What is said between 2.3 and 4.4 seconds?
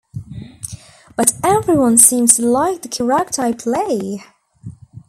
to like the character I play.